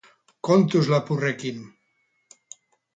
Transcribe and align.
Kontuz 0.47 0.81
lapurrekin! 0.95 1.63